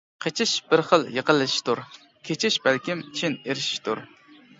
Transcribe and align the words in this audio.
قېچىش 0.23 0.51
بىر 0.69 0.81
خىل 0.85 1.03
يېقىنلىشىشتۇر، 1.17 1.81
كېچىش 2.29 2.57
بەلكىم 2.69 3.05
چىن 3.21 3.37
ئېرىشىشتۇر. 3.43 4.03